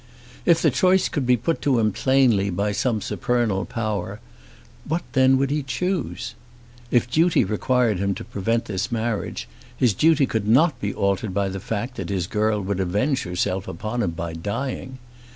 If 0.47 0.63
the 0.63 0.71
choice 0.71 1.07
could 1.09 1.27
be 1.27 1.37
put 1.37 1.61
to 1.61 1.77
him 1.77 1.91
plainly 1.91 2.49
by 2.49 2.71
some 2.71 3.01
supernal 3.01 3.65
power, 3.65 4.19
what 4.87 5.03
then 5.13 5.37
would 5.37 5.51
he 5.51 5.61
choose? 5.61 6.33
If 6.89 7.07
duty 7.07 7.43
required 7.43 7.99
him 7.99 8.15
to 8.15 8.23
prevent 8.23 8.65
this 8.65 8.91
marriage, 8.91 9.47
his 9.77 9.93
duty 9.93 10.25
could 10.25 10.47
not 10.47 10.81
be 10.81 10.91
altered 10.91 11.35
by 11.35 11.49
the 11.49 11.59
fact 11.59 11.97
that 11.97 12.09
his 12.09 12.25
girl 12.25 12.59
would 12.61 12.79
avenge 12.79 13.21
herself 13.21 13.67
upon 13.67 14.01
him 14.01 14.09
by 14.17 14.33
dying! 14.33 14.97